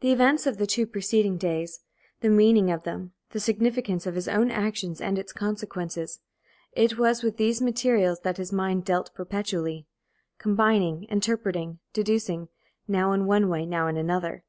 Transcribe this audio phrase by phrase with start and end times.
[0.00, 1.78] The events of the two preceding days,
[2.22, 6.18] the meaning of them, the significance of his own action and its consequences
[6.72, 9.86] it was with these materials that his mind dealt perpetually,
[10.38, 12.48] combining, interpreting, deducing,
[12.88, 14.42] now in one way, now in another.